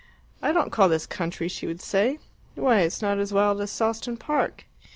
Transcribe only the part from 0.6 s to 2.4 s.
call this country," she would say.